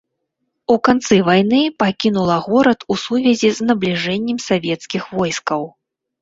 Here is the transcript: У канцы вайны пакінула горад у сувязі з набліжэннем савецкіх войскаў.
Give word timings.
У 0.75 0.77
канцы 0.87 1.17
вайны 1.27 1.59
пакінула 1.81 2.37
горад 2.45 2.79
у 2.95 2.97
сувязі 3.03 3.53
з 3.59 3.69
набліжэннем 3.69 4.41
савецкіх 4.47 5.03
войскаў. 5.21 5.63